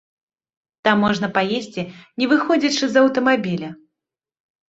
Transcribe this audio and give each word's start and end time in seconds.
Там 0.87 1.03
можна 1.05 1.27
паесці 1.35 1.83
не 2.21 2.25
выходзячы 2.33 2.85
з 2.93 3.03
аўтамабіля. 3.05 3.69